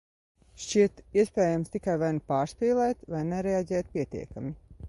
Šķiet, 0.63 1.03
iespējams 1.23 1.71
tikai 1.75 1.97
vai 2.05 2.11
nu 2.17 2.25
pārspīlēt, 2.33 3.07
vai 3.17 3.25
nereaģēt 3.31 3.97
pietiekami. 3.99 4.57